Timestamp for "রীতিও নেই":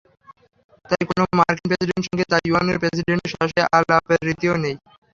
4.27-4.75